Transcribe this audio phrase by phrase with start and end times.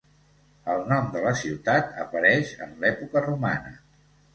[0.75, 3.81] El nom de la ciutat apareix en l'època romana.